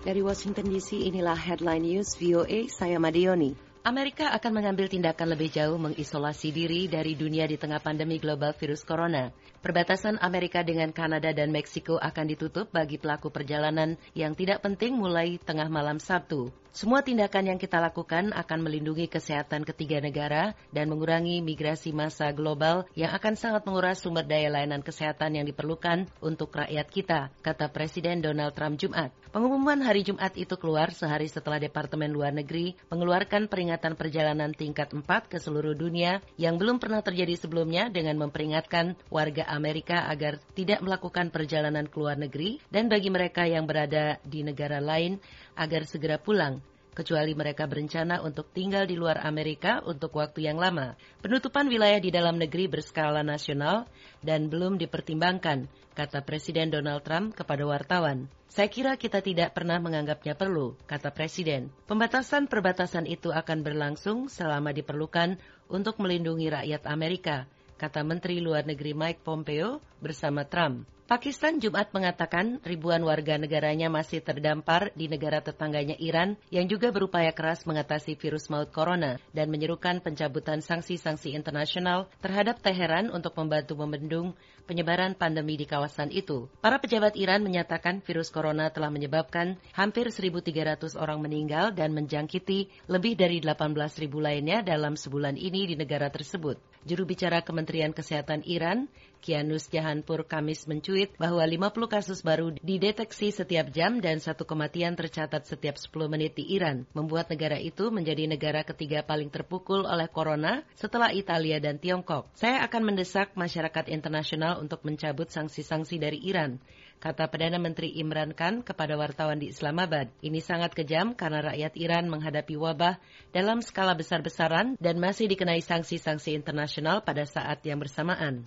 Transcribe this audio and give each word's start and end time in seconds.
Dari 0.00 0.26
Washington 0.26 0.66
DC, 0.74 1.06
inilah 1.06 1.38
headline 1.38 1.86
news 1.86 2.18
VOA, 2.18 2.66
saya 2.66 2.98
Madioni. 2.98 3.54
Amerika 3.80 4.28
akan 4.36 4.60
mengambil 4.60 4.92
tindakan 4.92 5.32
lebih 5.32 5.48
jauh 5.54 5.80
mengisolasi 5.80 6.52
diri 6.52 6.84
dari 6.84 7.16
dunia 7.16 7.48
di 7.48 7.56
tengah 7.56 7.80
pandemi 7.80 8.20
global 8.20 8.52
virus 8.52 8.84
corona. 8.84 9.32
Perbatasan 9.64 10.20
Amerika 10.20 10.60
dengan 10.60 10.92
Kanada 10.92 11.32
dan 11.32 11.48
Meksiko 11.48 11.96
akan 11.96 12.26
ditutup 12.28 12.68
bagi 12.68 13.00
pelaku 13.00 13.32
perjalanan 13.32 13.96
yang 14.12 14.36
tidak 14.36 14.60
penting 14.60 15.00
mulai 15.00 15.40
tengah 15.40 15.72
malam 15.72 15.96
Sabtu. 15.96 16.52
Semua 16.70 17.02
tindakan 17.02 17.50
yang 17.50 17.58
kita 17.58 17.82
lakukan 17.82 18.30
akan 18.30 18.62
melindungi 18.62 19.10
kesehatan 19.10 19.66
ketiga 19.66 19.98
negara 19.98 20.54
dan 20.70 20.86
mengurangi 20.86 21.42
migrasi 21.42 21.90
massa 21.90 22.30
global 22.30 22.86
yang 22.94 23.10
akan 23.10 23.34
sangat 23.34 23.66
menguras 23.66 23.98
sumber 23.98 24.22
daya 24.22 24.54
layanan 24.54 24.78
kesehatan 24.78 25.34
yang 25.34 25.50
diperlukan 25.50 26.06
untuk 26.22 26.54
rakyat 26.54 26.86
kita, 26.86 27.34
kata 27.42 27.74
Presiden 27.74 28.22
Donald 28.22 28.54
Trump 28.54 28.78
Jumat. 28.78 29.10
Pengumuman 29.34 29.82
hari 29.82 30.06
Jumat 30.06 30.30
itu 30.38 30.54
keluar 30.58 30.94
sehari 30.94 31.26
setelah 31.26 31.58
Departemen 31.58 32.14
Luar 32.14 32.30
Negeri 32.30 32.78
mengeluarkan 32.86 33.50
peringatan 33.50 33.98
perjalanan 33.98 34.54
tingkat 34.54 34.94
4 34.94 35.06
ke 35.26 35.42
seluruh 35.42 35.74
dunia 35.74 36.22
yang 36.38 36.54
belum 36.54 36.78
pernah 36.78 37.02
terjadi 37.02 37.34
sebelumnya 37.34 37.90
dengan 37.90 38.14
memperingatkan 38.14 38.94
warga 39.10 39.42
Amerika 39.50 40.06
agar 40.06 40.38
tidak 40.54 40.86
melakukan 40.86 41.34
perjalanan 41.34 41.90
ke 41.90 41.98
luar 41.98 42.14
negeri 42.14 42.62
dan 42.70 42.86
bagi 42.86 43.10
mereka 43.10 43.42
yang 43.42 43.66
berada 43.66 44.22
di 44.22 44.46
negara 44.46 44.78
lain 44.78 45.18
agar 45.58 45.82
segera 45.84 46.16
pulang 46.16 46.59
kecuali 47.00 47.32
mereka 47.32 47.64
berencana 47.64 48.20
untuk 48.20 48.52
tinggal 48.52 48.84
di 48.84 48.92
luar 48.92 49.24
Amerika 49.24 49.80
untuk 49.88 50.20
waktu 50.20 50.44
yang 50.44 50.60
lama. 50.60 51.00
Penutupan 51.24 51.64
wilayah 51.64 51.96
di 51.96 52.12
dalam 52.12 52.36
negeri 52.36 52.68
berskala 52.68 53.24
nasional 53.24 53.88
dan 54.20 54.52
belum 54.52 54.76
dipertimbangkan, 54.76 55.64
kata 55.96 56.20
Presiden 56.28 56.68
Donald 56.68 57.00
Trump 57.00 57.32
kepada 57.32 57.64
wartawan. 57.64 58.28
Saya 58.52 58.68
kira 58.68 59.00
kita 59.00 59.24
tidak 59.24 59.56
pernah 59.56 59.80
menganggapnya 59.80 60.36
perlu, 60.36 60.76
kata 60.84 61.08
Presiden. 61.08 61.72
Pembatasan 61.88 62.44
perbatasan 62.44 63.08
itu 63.08 63.32
akan 63.32 63.64
berlangsung 63.64 64.28
selama 64.28 64.76
diperlukan 64.76 65.40
untuk 65.72 65.96
melindungi 66.02 66.52
rakyat 66.52 66.84
Amerika, 66.84 67.48
kata 67.80 68.04
Menteri 68.04 68.44
Luar 68.44 68.68
Negeri 68.68 68.92
Mike 68.92 69.24
Pompeo 69.24 69.80
bersama 70.04 70.44
Trump. 70.44 70.84
Pakistan 71.10 71.58
Jumat 71.58 71.90
mengatakan 71.90 72.62
ribuan 72.62 73.02
warga 73.02 73.34
negaranya 73.34 73.90
masih 73.90 74.22
terdampar 74.22 74.94
di 74.94 75.10
negara 75.10 75.42
tetangganya 75.42 75.98
Iran 75.98 76.38
yang 76.54 76.70
juga 76.70 76.94
berupaya 76.94 77.34
keras 77.34 77.66
mengatasi 77.66 78.14
virus 78.14 78.46
maut 78.46 78.70
corona 78.70 79.18
dan 79.34 79.50
menyerukan 79.50 79.98
pencabutan 80.06 80.62
sanksi-sanksi 80.62 81.34
internasional 81.34 82.06
terhadap 82.22 82.62
Teheran 82.62 83.10
untuk 83.10 83.34
membantu 83.34 83.74
membendung 83.74 84.38
penyebaran 84.70 85.18
pandemi 85.18 85.58
di 85.58 85.66
kawasan 85.66 86.14
itu. 86.14 86.46
Para 86.62 86.78
pejabat 86.78 87.18
Iran 87.18 87.42
menyatakan 87.42 88.06
virus 88.06 88.30
corona 88.30 88.70
telah 88.70 88.94
menyebabkan 88.94 89.58
hampir 89.74 90.14
1.300 90.14 90.94
orang 90.94 91.18
meninggal 91.18 91.74
dan 91.74 91.90
menjangkiti 91.90 92.70
lebih 92.86 93.18
dari 93.18 93.42
18.000 93.42 94.06
lainnya 94.14 94.62
dalam 94.62 94.94
sebulan 94.94 95.34
ini 95.34 95.74
di 95.74 95.74
negara 95.74 96.06
tersebut. 96.06 96.62
Juru 96.86 97.02
bicara 97.02 97.42
Kementerian 97.42 97.90
Kesehatan 97.90 98.46
Iran, 98.46 98.86
Kianus 99.20 99.68
Jahanpur 99.68 100.24
Kamis 100.24 100.64
mencuit 100.64 101.12
bahwa 101.20 101.44
50 101.44 101.70
kasus 101.86 102.24
baru 102.24 102.56
dideteksi 102.64 103.30
setiap 103.30 103.68
jam 103.70 104.00
dan 104.00 104.18
satu 104.18 104.48
kematian 104.48 104.96
tercatat 104.96 105.44
setiap 105.44 105.76
10 105.76 106.08
menit 106.08 106.34
di 106.40 106.56
Iran, 106.56 106.88
membuat 106.96 107.28
negara 107.28 107.60
itu 107.60 107.92
menjadi 107.92 108.24
negara 108.26 108.64
ketiga 108.64 109.04
paling 109.04 109.28
terpukul 109.28 109.84
oleh 109.84 110.08
corona 110.08 110.64
setelah 110.74 111.12
Italia 111.12 111.60
dan 111.60 111.76
Tiongkok. 111.76 112.32
Saya 112.32 112.64
akan 112.64 112.82
mendesak 112.96 113.36
masyarakat 113.36 113.92
internasional 113.92 114.58
untuk 114.58 114.82
mencabut 114.88 115.28
sanksi-sanksi 115.28 116.00
dari 116.00 116.18
Iran 116.24 116.56
kata 117.00 117.32
Perdana 117.32 117.56
Menteri 117.56 117.96
Imran 117.96 118.36
Khan 118.36 118.60
kepada 118.60 118.94
wartawan 119.00 119.40
di 119.40 119.48
Islamabad. 119.48 120.12
Ini 120.20 120.38
sangat 120.44 120.76
kejam 120.76 121.16
karena 121.16 121.40
rakyat 121.40 121.72
Iran 121.80 122.12
menghadapi 122.12 122.54
wabah 122.60 123.00
dalam 123.32 123.64
skala 123.64 123.96
besar-besaran 123.96 124.76
dan 124.76 125.00
masih 125.00 125.26
dikenai 125.26 125.64
sanksi-sanksi 125.64 126.36
internasional 126.36 127.00
pada 127.00 127.24
saat 127.24 127.64
yang 127.64 127.80
bersamaan. 127.80 128.44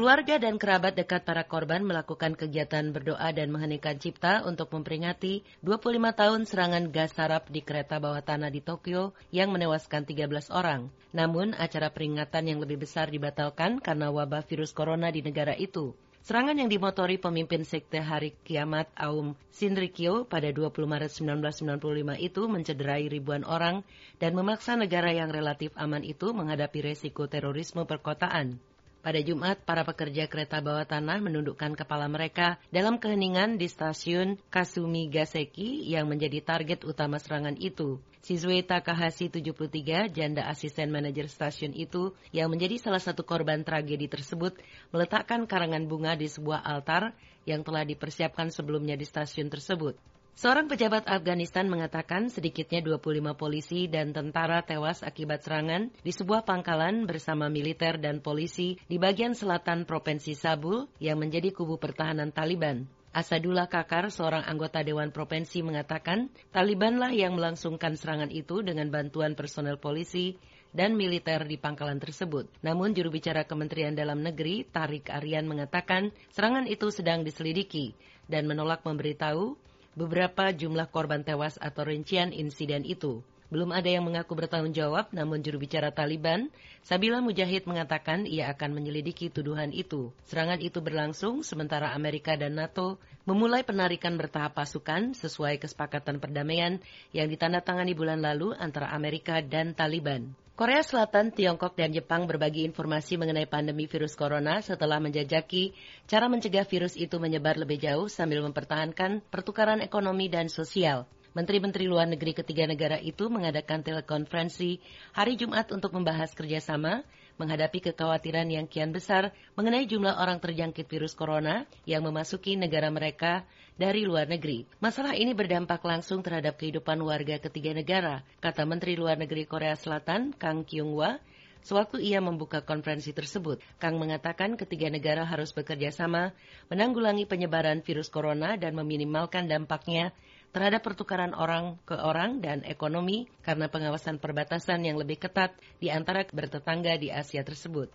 Keluarga 0.00 0.40
dan 0.40 0.56
kerabat 0.56 0.96
dekat 0.96 1.28
para 1.28 1.44
korban 1.44 1.84
melakukan 1.84 2.32
kegiatan 2.32 2.88
berdoa 2.88 3.36
dan 3.36 3.52
mengheningkan 3.52 4.00
cipta 4.00 4.40
untuk 4.48 4.72
memperingati 4.72 5.44
25 5.60 6.16
tahun 6.16 6.40
serangan 6.48 6.88
gas 6.88 7.12
sarap 7.12 7.52
di 7.52 7.60
kereta 7.60 8.00
bawah 8.00 8.24
tanah 8.24 8.48
di 8.48 8.64
Tokyo 8.64 9.12
yang 9.28 9.52
menewaskan 9.52 10.08
13 10.08 10.48
orang. 10.56 10.88
Namun, 11.12 11.52
acara 11.52 11.92
peringatan 11.92 12.48
yang 12.48 12.64
lebih 12.64 12.80
besar 12.80 13.12
dibatalkan 13.12 13.76
karena 13.76 14.08
wabah 14.08 14.40
virus 14.48 14.72
corona 14.72 15.12
di 15.12 15.20
negara 15.20 15.52
itu. 15.52 15.92
Serangan 16.20 16.52
yang 16.52 16.68
dimotori 16.68 17.16
pemimpin 17.16 17.64
Sekte 17.64 17.96
Hari 17.96 18.36
Kiamat 18.44 18.92
Aum 18.92 19.32
Shinrikyo 19.56 20.28
pada 20.28 20.52
20 20.52 20.68
Maret 20.84 21.08
1995 21.16 22.20
itu 22.20 22.42
mencederai 22.44 23.08
ribuan 23.08 23.40
orang 23.48 23.80
dan 24.20 24.36
memaksa 24.36 24.76
negara 24.76 25.16
yang 25.16 25.32
relatif 25.32 25.72
aman 25.80 26.04
itu 26.04 26.36
menghadapi 26.36 26.92
resiko 26.92 27.24
terorisme 27.24 27.88
perkotaan. 27.88 28.60
Pada 29.00 29.16
Jumat, 29.24 29.56
para 29.64 29.80
pekerja 29.80 30.28
kereta 30.28 30.60
bawah 30.60 30.84
tanah 30.84 31.24
menundukkan 31.24 31.72
kepala 31.72 32.04
mereka 32.04 32.60
dalam 32.68 33.00
keheningan 33.00 33.56
di 33.56 33.64
stasiun 33.64 34.36
Kasumi 34.52 35.08
Gaseki 35.08 35.88
yang 35.88 36.04
menjadi 36.04 36.44
target 36.44 36.84
utama 36.84 37.16
serangan 37.16 37.56
itu. 37.56 37.96
Siswe 38.20 38.60
Takahashi 38.60 39.32
73, 39.32 40.12
janda 40.12 40.44
asisten 40.52 40.92
manajer 40.92 41.32
stasiun 41.32 41.72
itu, 41.72 42.12
yang 42.28 42.52
menjadi 42.52 42.76
salah 42.76 43.00
satu 43.00 43.24
korban 43.24 43.64
tragedi 43.64 44.04
tersebut, 44.04 44.60
meletakkan 44.92 45.48
karangan 45.48 45.88
bunga 45.88 46.12
di 46.12 46.28
sebuah 46.28 46.60
altar 46.60 47.16
yang 47.48 47.64
telah 47.64 47.88
dipersiapkan 47.88 48.52
sebelumnya 48.52 49.00
di 49.00 49.08
stasiun 49.08 49.48
tersebut. 49.48 49.96
Seorang 50.40 50.72
pejabat 50.72 51.04
Afghanistan 51.04 51.68
mengatakan 51.68 52.32
sedikitnya 52.32 52.80
25 52.80 53.36
polisi 53.36 53.92
dan 53.92 54.16
tentara 54.16 54.64
tewas 54.64 55.04
akibat 55.04 55.44
serangan 55.44 55.92
di 56.00 56.16
sebuah 56.16 56.48
pangkalan 56.48 57.04
bersama 57.04 57.52
militer 57.52 58.00
dan 58.00 58.24
polisi 58.24 58.80
di 58.88 58.96
bagian 58.96 59.36
selatan 59.36 59.84
Provinsi 59.84 60.32
Sabul 60.32 60.88
yang 60.96 61.20
menjadi 61.20 61.52
kubu 61.52 61.76
pertahanan 61.76 62.32
Taliban. 62.32 62.88
Asadullah 63.12 63.68
Kakar, 63.68 64.08
seorang 64.08 64.40
anggota 64.48 64.80
Dewan 64.80 65.12
Provinsi 65.12 65.60
mengatakan, 65.60 66.32
Talibanlah 66.56 67.12
yang 67.12 67.36
melangsungkan 67.36 68.00
serangan 68.00 68.32
itu 68.32 68.64
dengan 68.64 68.88
bantuan 68.88 69.36
personel 69.36 69.76
polisi 69.76 70.40
dan 70.72 70.96
militer 70.96 71.44
di 71.44 71.60
pangkalan 71.60 72.00
tersebut. 72.00 72.48
Namun 72.64 72.96
juru 72.96 73.12
bicara 73.12 73.44
Kementerian 73.44 73.92
Dalam 73.92 74.24
Negeri, 74.24 74.64
Tarik 74.64 75.12
Aryan 75.12 75.44
mengatakan 75.44 76.16
serangan 76.32 76.64
itu 76.64 76.88
sedang 76.88 77.28
diselidiki 77.28 77.92
dan 78.24 78.48
menolak 78.48 78.80
memberitahu 78.88 79.68
beberapa 80.00 80.48
jumlah 80.48 80.88
korban 80.88 81.20
tewas 81.20 81.60
atau 81.60 81.84
rincian 81.84 82.32
insiden 82.32 82.88
itu. 82.88 83.20
Belum 83.50 83.74
ada 83.74 83.90
yang 83.90 84.06
mengaku 84.06 84.38
bertanggung 84.38 84.70
jawab, 84.70 85.10
namun 85.10 85.42
juru 85.42 85.58
bicara 85.58 85.90
Taliban, 85.90 86.54
Sabila 86.86 87.18
Mujahid 87.18 87.66
mengatakan 87.66 88.22
ia 88.22 88.46
akan 88.54 88.78
menyelidiki 88.78 89.26
tuduhan 89.26 89.74
itu. 89.74 90.14
Serangan 90.30 90.62
itu 90.62 90.78
berlangsung 90.78 91.42
sementara 91.42 91.90
Amerika 91.90 92.38
dan 92.38 92.54
NATO 92.54 93.02
memulai 93.26 93.66
penarikan 93.66 94.14
bertahap 94.14 94.54
pasukan 94.54 95.18
sesuai 95.18 95.58
kesepakatan 95.58 96.22
perdamaian 96.22 96.78
yang 97.10 97.26
ditandatangani 97.26 97.90
bulan 97.92 98.22
lalu 98.22 98.54
antara 98.54 98.94
Amerika 98.94 99.42
dan 99.42 99.74
Taliban. 99.74 100.30
Korea 100.60 100.84
Selatan, 100.84 101.32
Tiongkok, 101.32 101.72
dan 101.72 101.88
Jepang 101.88 102.28
berbagi 102.28 102.68
informasi 102.68 103.16
mengenai 103.16 103.48
pandemi 103.48 103.88
virus 103.88 104.12
corona 104.12 104.60
setelah 104.60 105.00
menjajaki 105.00 105.72
cara 106.04 106.28
mencegah 106.28 106.68
virus 106.68 107.00
itu 107.00 107.16
menyebar 107.16 107.56
lebih 107.56 107.80
jauh 107.80 108.12
sambil 108.12 108.44
mempertahankan 108.44 109.24
pertukaran 109.32 109.80
ekonomi 109.80 110.28
dan 110.28 110.52
sosial. 110.52 111.08
Menteri-menteri 111.32 111.88
luar 111.88 112.12
negeri 112.12 112.36
ketiga 112.36 112.68
negara 112.68 113.00
itu 113.00 113.32
mengadakan 113.32 113.80
telekonferensi 113.80 114.84
hari 115.16 115.40
Jumat 115.40 115.72
untuk 115.72 115.96
membahas 115.96 116.36
kerjasama 116.36 117.08
menghadapi 117.40 117.80
kekhawatiran 117.80 118.52
yang 118.52 118.68
kian 118.68 118.92
besar 118.92 119.32
mengenai 119.56 119.88
jumlah 119.88 120.20
orang 120.20 120.36
terjangkit 120.36 120.84
virus 120.84 121.16
corona 121.16 121.64
yang 121.88 122.04
memasuki 122.04 122.60
negara 122.60 122.92
mereka 122.92 123.48
dari 123.80 124.04
luar 124.04 124.28
negeri. 124.28 124.68
Masalah 124.84 125.16
ini 125.16 125.32
berdampak 125.32 125.80
langsung 125.80 126.20
terhadap 126.20 126.60
kehidupan 126.60 127.00
warga 127.00 127.40
ketiga 127.40 127.72
negara, 127.72 128.20
kata 128.44 128.68
Menteri 128.68 129.00
Luar 129.00 129.16
Negeri 129.16 129.48
Korea 129.48 129.72
Selatan 129.72 130.36
Kang 130.36 130.68
Kyung-hwa 130.68 131.16
Sewaktu 131.60 132.00
ia 132.00 132.24
membuka 132.24 132.64
konferensi 132.64 133.12
tersebut, 133.12 133.60
Kang 133.76 134.00
mengatakan 134.00 134.56
ketiga 134.56 134.88
negara 134.88 135.28
harus 135.28 135.52
bekerja 135.52 135.92
sama 135.92 136.32
menanggulangi 136.72 137.28
penyebaran 137.28 137.84
virus 137.84 138.08
corona 138.08 138.56
dan 138.56 138.72
meminimalkan 138.72 139.44
dampaknya 139.44 140.16
terhadap 140.50 140.82
pertukaran 140.82 141.36
orang 141.36 141.78
ke 141.86 141.94
orang 141.94 142.42
dan 142.42 142.66
ekonomi 142.66 143.30
karena 143.44 143.70
pengawasan 143.70 144.18
perbatasan 144.18 144.82
yang 144.82 144.98
lebih 144.98 145.20
ketat 145.20 145.54
di 145.78 145.92
antara 145.92 146.26
bertetangga 146.26 146.96
di 146.98 147.12
Asia 147.12 147.44
tersebut. 147.44 147.92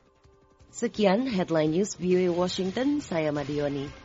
Sekian 0.71 1.25
headline 1.27 1.71
news 1.71 1.95
VOA 1.97 2.31
Washington, 2.31 3.00
saya 3.00 3.31
Madioni. 3.31 4.05